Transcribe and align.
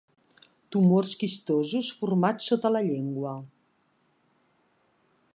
Tumors 0.75 1.11
quistosos 1.23 1.89
formats 1.99 2.47
sota 2.51 2.71
la 2.77 2.81
llengua. 2.87 3.35